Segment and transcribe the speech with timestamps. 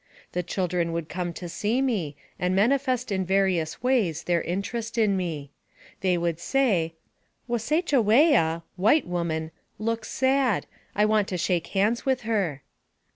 [0.31, 5.15] The children would come to see me, and manifest in various ways their interest in
[5.15, 5.51] me.
[5.99, 6.95] They would say,"
[7.47, 12.63] Wasechawea (white woman) looks sad; I want to shake hands with her."